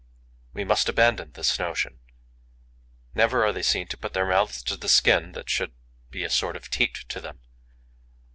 [0.53, 1.99] We must abandon this notion.
[3.13, 5.73] Never are they seen to put their mouths to the skin that should
[6.09, 7.41] be a sort of teat to them.